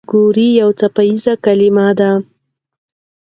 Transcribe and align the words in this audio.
ګور 0.09 0.35
يو 0.59 0.69
څپيز 0.79 1.23
کلمه 1.45 1.87
ده. 1.99 2.11